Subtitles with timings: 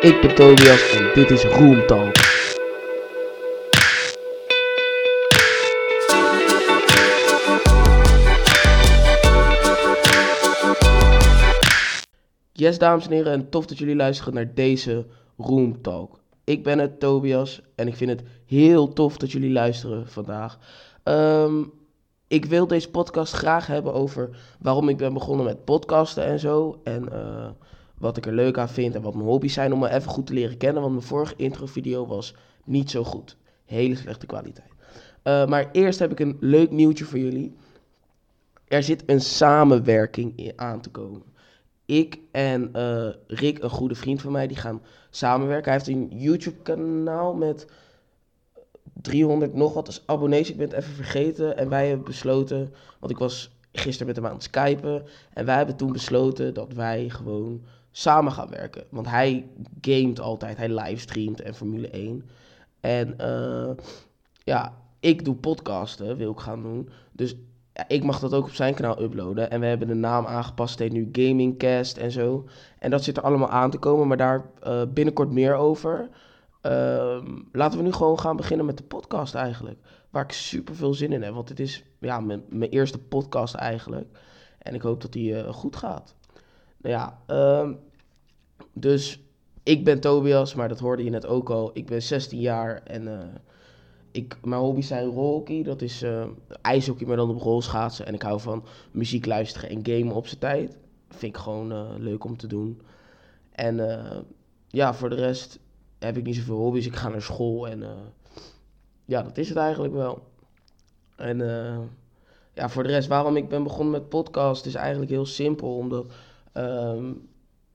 [0.00, 2.14] Ik ben Tobias en dit is Room Talk.
[12.52, 15.06] Yes, dames en heren, en tof dat jullie luisteren naar deze
[15.36, 16.20] Room Talk.
[16.44, 20.58] Ik ben het, Tobias, en ik vind het heel tof dat jullie luisteren vandaag.
[21.02, 21.62] Ehm,
[22.28, 26.80] ik wil deze podcast graag hebben over waarom ik ben begonnen met podcasten en zo.
[26.84, 27.48] En eh,
[27.98, 30.26] wat ik er leuk aan vind en wat mijn hobby's zijn om me even goed
[30.26, 30.82] te leren kennen.
[30.82, 33.36] Want mijn vorige intro-video was niet zo goed.
[33.64, 34.70] Hele slechte kwaliteit.
[35.24, 37.56] Uh, maar eerst heb ik een leuk nieuwtje voor jullie.
[38.68, 41.22] Er zit een samenwerking aan te komen.
[41.84, 45.72] Ik en uh, Rick, een goede vriend van mij, die gaan samenwerken.
[45.72, 47.66] Hij heeft een YouTube-kanaal met
[49.02, 50.50] 300 nog wat als abonnees.
[50.50, 51.56] Ik ben het even vergeten.
[51.56, 55.04] En wij hebben besloten, want ik was gisteren met hem aan het skypen.
[55.32, 58.84] En wij hebben toen besloten dat wij gewoon samen gaan werken.
[58.90, 59.46] Want hij
[59.80, 62.28] gamet altijd, hij livestreamt en Formule 1.
[62.80, 63.70] En uh,
[64.44, 66.88] ja, ik doe podcasten, wil ik gaan doen.
[67.12, 67.36] Dus
[67.86, 69.50] ik mag dat ook op zijn kanaal uploaden.
[69.50, 72.44] En we hebben de naam aangepast, heet nu Gamingcast en zo.
[72.78, 76.08] En dat zit er allemaal aan te komen, maar daar uh, binnenkort meer over.
[76.62, 77.18] Uh,
[77.52, 79.78] laten we nu gewoon gaan beginnen met de podcast eigenlijk.
[80.10, 83.54] Waar ik super veel zin in heb, want het is ja, mijn, mijn eerste podcast
[83.54, 84.18] eigenlijk.
[84.58, 86.14] En ik hoop dat die uh, goed gaat.
[86.82, 87.70] Ja, uh,
[88.72, 89.22] dus
[89.62, 91.70] ik ben Tobias, maar dat hoorde je net ook al.
[91.74, 93.20] Ik ben 16 jaar en uh,
[94.10, 95.62] ik, mijn hobby's zijn rolhockey.
[95.62, 96.26] Dat is uh,
[96.62, 98.06] ijshockey, maar dan op rolschaatsen.
[98.06, 100.76] En ik hou van muziek luisteren en gamen op zijn tijd.
[101.08, 102.80] Vind ik gewoon uh, leuk om te doen.
[103.52, 103.80] En
[104.68, 105.58] ja, voor de rest
[105.98, 106.86] heb ik niet zoveel hobby's.
[106.86, 107.84] Ik ga naar school en
[109.04, 110.22] ja, dat is het eigenlijk wel.
[111.16, 111.38] En
[112.54, 115.76] ja, voor de rest, waarom ik ben begonnen met podcast is eigenlijk heel simpel.
[115.76, 116.06] Omdat
[116.58, 117.28] um,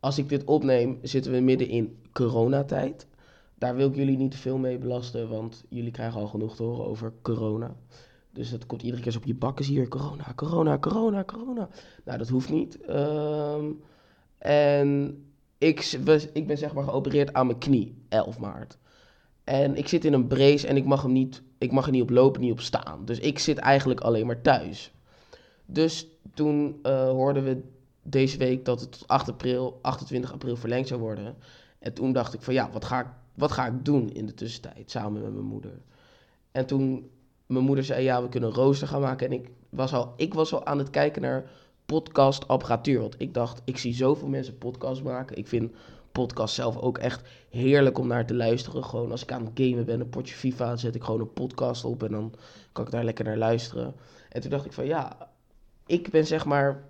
[0.00, 3.06] als ik dit opneem, zitten we midden in coronatijd.
[3.54, 6.62] Daar wil ik jullie niet te veel mee belasten, want jullie krijgen al genoeg te
[6.62, 7.76] horen over corona.
[8.30, 9.88] Dus dat komt iedere keer op je bakken hier.
[9.88, 11.68] Corona, corona, corona, corona.
[12.04, 12.78] Nou, dat hoeft niet.
[12.90, 13.80] Um,
[14.38, 15.18] en
[15.58, 15.98] ik,
[16.32, 18.78] ik ben zeg maar geopereerd aan mijn knie, 11 maart.
[19.44, 22.02] En ik zit in een brace en ik mag, hem niet, ik mag er niet
[22.02, 23.04] op lopen, niet op staan.
[23.04, 24.92] Dus ik zit eigenlijk alleen maar thuis.
[25.66, 27.62] Dus toen uh, hoorden we
[28.04, 31.36] deze week dat het tot 8 april, 28 april verlengd zou worden.
[31.78, 34.34] En toen dacht ik van ja, wat ga ik, wat ga ik doen in de
[34.34, 35.80] tussentijd samen met mijn moeder?
[36.52, 37.10] En toen
[37.46, 39.26] mijn moeder zei ja, we kunnen een rooster gaan maken.
[39.26, 41.50] En ik was al, ik was al aan het kijken naar
[41.86, 43.00] podcastapparatuur.
[43.00, 45.36] Want ik dacht, ik zie zoveel mensen podcast maken.
[45.36, 45.72] Ik vind
[46.12, 48.84] podcast zelf ook echt heerlijk om naar te luisteren.
[48.84, 51.84] Gewoon als ik aan het gamen ben, een potje FIFA, zet ik gewoon een podcast
[51.84, 52.34] op en dan
[52.72, 53.94] kan ik daar lekker naar luisteren.
[54.28, 55.28] En toen dacht ik van ja,
[55.86, 56.82] ik ben zeg maar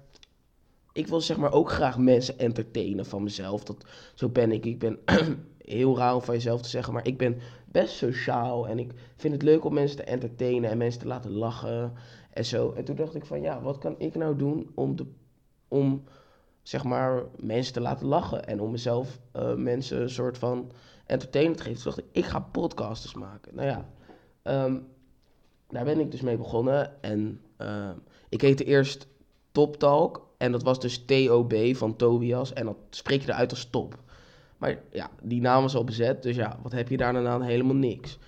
[0.94, 3.64] ik wil zeg maar ook graag mensen entertainen van mezelf.
[3.64, 3.84] Dat,
[4.14, 4.64] zo ben ik.
[4.64, 4.98] Ik ben
[5.58, 8.68] heel raar om van jezelf te zeggen, maar ik ben best sociaal.
[8.68, 11.92] En ik vind het leuk om mensen te entertainen en mensen te laten lachen
[12.30, 12.72] en zo.
[12.72, 15.06] En toen dacht ik van, ja, wat kan ik nou doen om, de,
[15.68, 16.04] om
[16.62, 18.46] zeg maar mensen te laten lachen.
[18.46, 20.72] En om mezelf uh, mensen een soort van
[21.06, 21.82] entertainment te geven.
[21.82, 23.54] Toen dacht ik, ik ga podcasters maken.
[23.54, 23.88] Nou ja,
[24.64, 24.86] um,
[25.68, 27.02] daar ben ik dus mee begonnen.
[27.02, 27.90] En uh,
[28.28, 29.06] ik heette eerst
[29.54, 30.26] Top Talk.
[30.36, 32.52] En dat was dus TOB van Tobias.
[32.52, 33.98] En dat spreek je eruit als top.
[34.56, 36.22] Maar ja, die naam was al bezet.
[36.22, 37.42] Dus ja, wat heb je daar dan aan?
[37.42, 38.18] Helemaal niks.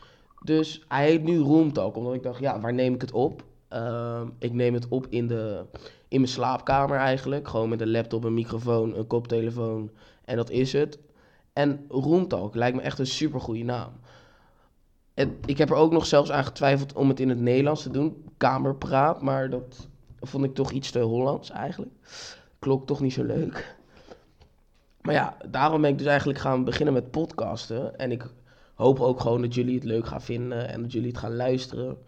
[0.44, 1.97] Dus hij heet nu Roomtalk.
[1.97, 3.44] Omdat ik dacht, ja, waar neem ik het op?
[3.72, 5.65] Uh, ik neem het op in, de,
[6.09, 7.48] in mijn slaapkamer eigenlijk.
[7.48, 9.91] Gewoon met een laptop, een microfoon, een koptelefoon.
[10.25, 10.98] En dat is het.
[11.53, 13.92] En Roomtalk lijkt me echt een super goede naam.
[15.15, 17.91] En ik heb er ook nog zelfs aan getwijfeld om het in het Nederlands te
[17.91, 18.25] doen.
[18.36, 19.22] Kamerpraat.
[19.22, 19.88] Maar dat
[20.21, 21.93] vond ik toch iets te Hollands eigenlijk.
[22.59, 23.77] Klok toch niet zo leuk.
[25.00, 27.99] Maar ja, daarom ben ik dus eigenlijk gaan beginnen met podcasten.
[27.99, 28.27] En ik
[28.75, 31.99] hoop ook gewoon dat jullie het leuk gaan vinden en dat jullie het gaan luisteren.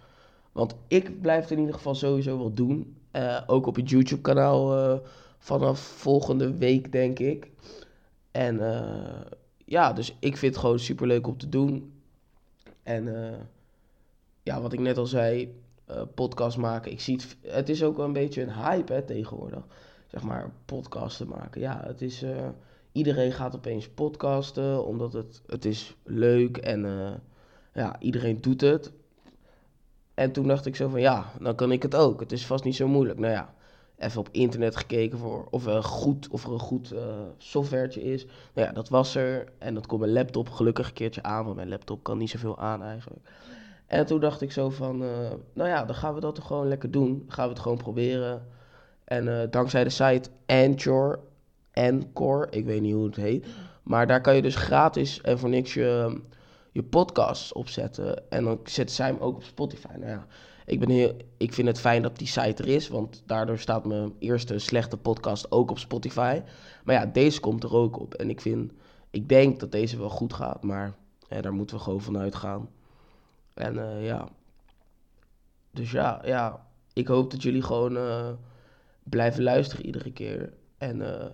[0.52, 2.96] Want ik blijf het in ieder geval sowieso wel doen.
[3.12, 4.98] Uh, ook op het YouTube-kanaal uh,
[5.38, 7.50] vanaf volgende week, denk ik.
[8.30, 9.20] En uh,
[9.64, 11.92] ja, dus ik vind het gewoon super leuk om te doen.
[12.82, 13.08] En
[14.42, 15.54] ja, wat ik net al zei,
[15.90, 16.92] uh, podcast maken.
[16.92, 19.66] Ik zie het, het is ook wel een beetje een hype hè, tegenwoordig.
[20.06, 21.60] Zeg maar, podcasten maken.
[21.60, 22.48] Ja, het is, uh,
[22.92, 27.10] iedereen gaat opeens podcasten, omdat het, het is leuk en uh,
[27.72, 28.92] ja, iedereen doet het.
[30.14, 32.20] En toen dacht ik zo van, ja, dan kan ik het ook.
[32.20, 33.18] Het is vast niet zo moeilijk.
[33.18, 33.54] Nou ja,
[33.98, 37.00] even op internet gekeken voor of er, goed, of er een goed uh,
[37.36, 38.24] softwaretje is.
[38.54, 39.52] Nou ja, dat was er.
[39.58, 42.58] En dat kon mijn laptop gelukkig een keertje aan, want mijn laptop kan niet zoveel
[42.58, 43.28] aan eigenlijk.
[43.88, 45.08] En toen dacht ik zo van, uh,
[45.52, 47.24] nou ja, dan gaan we dat toch gewoon lekker doen.
[47.28, 48.46] Gaan we het gewoon proberen.
[49.04, 51.20] En uh, dankzij de site Anchor,
[51.72, 53.46] Anchor, ik weet niet hoe het heet.
[53.82, 56.20] Maar daar kan je dus gratis en voor niks je,
[56.72, 58.30] je podcast opzetten.
[58.30, 59.96] En dan zetten zij hem ook op Spotify.
[59.96, 60.26] Nou ja,
[60.66, 63.84] ik, ben heel, ik vind het fijn dat die site er is, want daardoor staat
[63.84, 66.40] mijn eerste slechte podcast ook op Spotify.
[66.84, 68.14] Maar ja, deze komt er ook op.
[68.14, 68.72] En ik vind,
[69.10, 70.94] ik denk dat deze wel goed gaat, maar
[71.28, 72.68] daar moeten we gewoon van uitgaan.
[73.58, 74.28] En eh, ja,
[75.70, 78.30] dus ja, ja, ik hoop dat jullie gewoon uh,
[79.02, 80.52] blijven luisteren iedere keer.
[80.78, 81.24] En uh,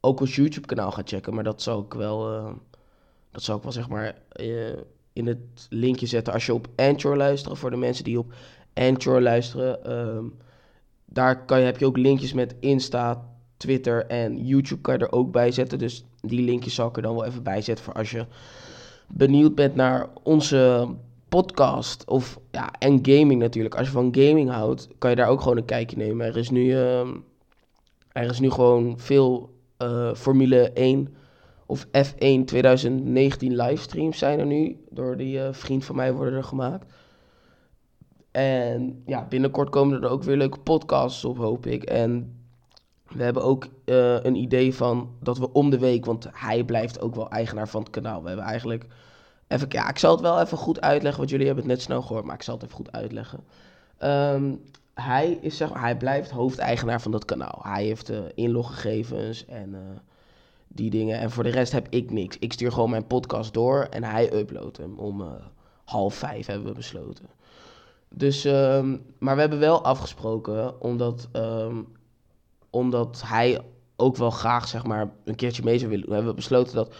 [0.00, 2.20] ook ons YouTube kanaal gaan checken, maar dat zal ik wel,
[3.30, 4.18] dat zal ik wel zeg maar
[5.12, 7.58] in het linkje zetten als je op Anchor luistert.
[7.58, 8.32] Voor de mensen die op
[8.74, 9.92] Anchor luisteren.
[9.92, 10.36] Um,
[11.04, 15.32] daar kan heb je ook linkjes met Insta, Twitter en YouTube kan je er ook
[15.32, 15.78] bij zetten.
[15.78, 18.26] Dus die linkjes zal ik er dan wel even bij zetten voor als je
[19.08, 20.88] benieuwd bent naar onze
[21.30, 23.74] podcast of ja, en gaming natuurlijk.
[23.74, 26.26] Als je van gaming houdt, kan je daar ook gewoon een kijkje nemen.
[26.26, 27.00] Er is nu, uh,
[28.12, 29.50] er is nu gewoon veel
[29.82, 31.14] uh, Formule 1
[31.66, 34.84] of F1 2019 livestreams zijn er nu.
[34.90, 36.86] Door die uh, vriend van mij worden er gemaakt.
[38.30, 41.82] En ja, binnenkort komen er ook weer leuke podcasts op, hoop ik.
[41.82, 42.40] En
[43.08, 47.00] we hebben ook uh, een idee van dat we om de week, want hij blijft
[47.00, 48.22] ook wel eigenaar van het kanaal.
[48.22, 48.86] We hebben eigenlijk
[49.50, 52.02] even, ja, ik zal het wel even goed uitleggen, want jullie hebben het net snel
[52.02, 53.44] gehoord, maar ik zal het even goed uitleggen.
[54.02, 54.62] Um,
[54.94, 57.58] hij, is, zeg maar, hij blijft hoofdeigenaar van dat kanaal.
[57.62, 59.78] Hij heeft uh, inloggegevens en uh,
[60.68, 61.18] die dingen.
[61.18, 62.38] En voor de rest heb ik niks.
[62.38, 64.98] Ik stuur gewoon mijn podcast door en hij uploadt hem.
[64.98, 65.24] Om
[65.84, 67.26] half vijf hebben we besloten.
[68.08, 71.88] Dus, um, maar we hebben wel afgesproken, omdat, um,
[72.70, 73.60] omdat hij
[73.96, 76.14] ook wel graag zeg maar, een keertje mee zou willen doen.
[76.14, 76.94] We hebben besloten dat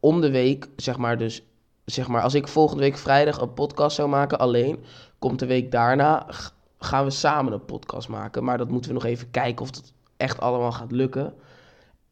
[0.00, 1.42] om de week, zeg maar, dus
[1.84, 4.78] zeg maar, als ik volgende week vrijdag een podcast zou maken alleen,
[5.18, 6.26] komt de week daarna
[6.80, 8.44] gaan we samen een podcast maken.
[8.44, 11.34] Maar dat moeten we nog even kijken of het echt allemaal gaat lukken.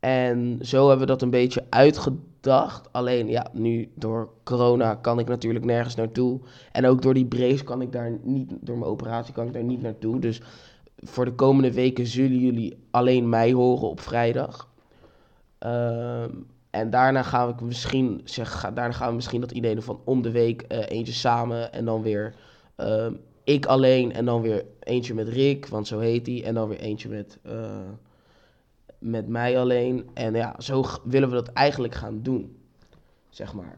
[0.01, 2.93] En zo hebben we dat een beetje uitgedacht.
[2.93, 6.41] Alleen ja, nu door corona kan ik natuurlijk nergens naartoe.
[6.73, 9.65] En ook door die brace kan ik daar niet, door mijn operatie kan ik daar
[9.65, 10.19] niet naartoe.
[10.21, 10.41] Dus
[10.97, 14.69] voor de komende weken zullen jullie alleen mij horen op vrijdag.
[15.59, 16.47] Um,
[16.79, 20.31] en daarna gaan we misschien, zeg, daarna gaan we misschien dat idee van om de
[20.31, 22.35] week uh, eentje samen en dan weer
[22.77, 23.07] uh,
[23.45, 26.45] ik alleen en dan weer eentje met Rick, want zo heet hij.
[26.45, 27.81] En dan weer eentje met, uh,
[28.99, 30.09] met mij alleen.
[30.15, 32.57] En ja, zo willen we dat eigenlijk gaan doen,
[33.29, 33.77] zeg maar.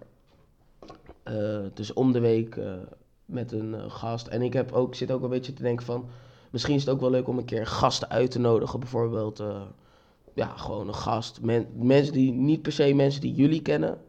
[1.75, 2.61] dus om de week
[3.25, 4.27] met een gast.
[4.27, 6.09] En ik heb ook, zit ook een beetje te denken van,
[6.51, 9.43] misschien is het ook wel leuk om een keer gasten uit te nodigen, bijvoorbeeld
[10.41, 11.41] ja, gewoon een gast.
[11.41, 14.01] Men, mensen die, niet per se mensen die jullie kennen.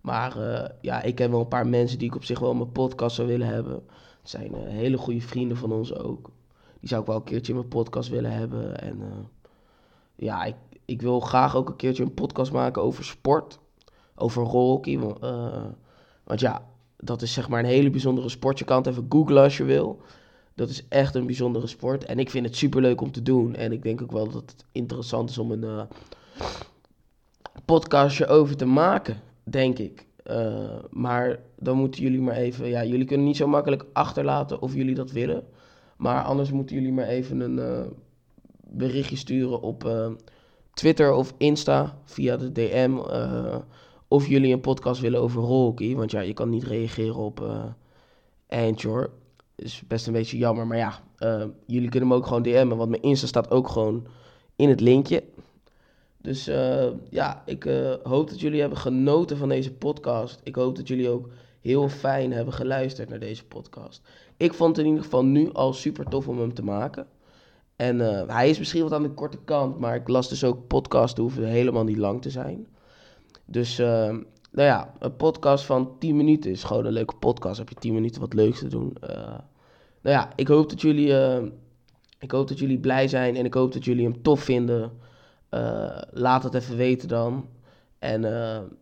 [0.00, 2.72] Maar uh, ja, ik ken wel een paar mensen die ik op zich wel mijn
[2.72, 3.74] podcast zou willen hebben.
[4.20, 6.30] Het zijn uh, hele goede vrienden van ons ook.
[6.80, 8.80] Die zou ik wel een keertje in mijn podcast willen hebben.
[8.80, 9.06] En uh,
[10.14, 10.54] ja, ik,
[10.84, 13.58] ik wil graag ook een keertje een podcast maken over sport.
[14.14, 14.98] Over rolhockey.
[16.24, 16.66] want ja,
[16.96, 18.58] dat is zeg maar een hele bijzondere sport.
[18.58, 20.00] Je kan het even googlen als je wil.
[20.54, 22.04] Dat is echt een bijzondere sport.
[22.04, 23.54] En ik vind het super leuk om te doen.
[23.54, 25.82] En ik denk ook wel dat het interessant is om een uh,
[27.64, 30.06] podcastje over te maken, denk ik.
[30.30, 32.68] Uh, maar dan moeten jullie maar even.
[32.68, 35.44] Ja, jullie kunnen niet zo makkelijk achterlaten of jullie dat willen.
[35.96, 37.86] Maar anders moeten jullie maar even een uh,
[38.68, 40.12] berichtje sturen op
[40.74, 42.96] Twitter of Insta via de DM.
[44.08, 45.94] of jullie een podcast willen over hockey.
[45.94, 47.70] Want ja, je kan niet reageren op
[48.48, 49.10] Anchor
[49.56, 50.66] is best een beetje jammer.
[50.66, 52.76] Maar ja, uh, jullie kunnen me ook gewoon DM'en.
[52.76, 54.06] Want mijn Insta staat ook gewoon
[54.56, 55.24] in het linkje.
[56.20, 60.40] Dus uh, ja, ik uh, hoop dat jullie hebben genoten van deze podcast.
[60.42, 61.28] Ik hoop dat jullie ook
[61.60, 64.02] heel fijn hebben geluisterd naar deze podcast.
[64.36, 67.06] Ik vond het in ieder geval nu al super tof om hem te maken.
[67.76, 67.98] En
[68.30, 71.44] hij is misschien wat aan de korte kant, maar ik las dus ook podcasts hoeven
[71.44, 72.66] helemaal niet lang te zijn.
[73.44, 73.82] Dus
[74.54, 77.58] nou ja, een podcast van 10 minuten is gewoon een leuke podcast.
[77.58, 78.96] Heb je 10 minuten wat leuks te doen.
[79.02, 79.16] Uh,
[80.00, 81.42] nou ja, ik hoop dat jullie, uh,
[82.18, 84.92] ik hoop dat jullie blij zijn en ik hoop dat jullie hem tof vinden.
[85.50, 87.48] Uh, laat het even weten dan.
[87.98, 88.22] En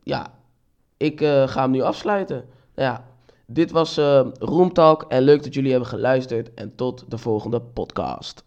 [0.02, 0.34] ja,
[0.96, 2.44] ik ga hem nu afsluiten.
[2.74, 3.04] Nou ja,
[3.46, 3.96] dit was
[4.38, 6.54] Roomtalk en leuk dat jullie hebben geluisterd.
[6.54, 8.44] En tot de volgende podcast.